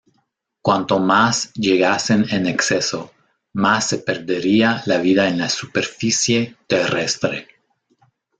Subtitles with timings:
[0.63, 3.11] Cuanto más llegasen en exceso,
[3.53, 7.47] más se perdería la vida en la superficie terrestre.